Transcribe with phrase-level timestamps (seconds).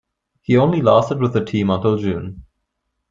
[0.41, 2.43] He only lasted with the team until June.